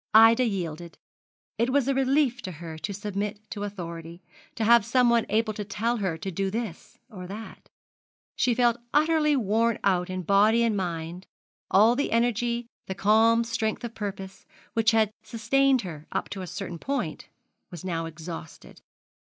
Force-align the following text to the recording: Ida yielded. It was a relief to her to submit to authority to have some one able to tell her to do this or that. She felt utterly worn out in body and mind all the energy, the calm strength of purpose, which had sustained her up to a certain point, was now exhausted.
Ida 0.15 0.43
yielded. 0.45 0.97
It 1.59 1.69
was 1.69 1.87
a 1.87 1.93
relief 1.93 2.41
to 2.41 2.53
her 2.53 2.79
to 2.79 2.91
submit 2.91 3.39
to 3.51 3.61
authority 3.63 4.23
to 4.55 4.63
have 4.63 4.83
some 4.83 5.11
one 5.11 5.27
able 5.29 5.53
to 5.53 5.63
tell 5.63 5.97
her 5.97 6.17
to 6.17 6.31
do 6.31 6.49
this 6.49 6.97
or 7.07 7.27
that. 7.27 7.69
She 8.35 8.55
felt 8.55 8.77
utterly 8.95 9.35
worn 9.35 9.77
out 9.83 10.09
in 10.09 10.23
body 10.23 10.63
and 10.63 10.75
mind 10.75 11.27
all 11.69 11.95
the 11.95 12.11
energy, 12.11 12.65
the 12.87 12.95
calm 12.95 13.43
strength 13.43 13.83
of 13.83 13.93
purpose, 13.93 14.43
which 14.73 14.89
had 14.89 15.11
sustained 15.21 15.81
her 15.81 16.07
up 16.11 16.29
to 16.29 16.41
a 16.41 16.47
certain 16.47 16.79
point, 16.79 17.29
was 17.69 17.85
now 17.85 18.07
exhausted. 18.07 18.81